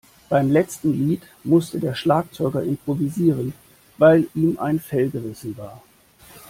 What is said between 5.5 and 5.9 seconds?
war.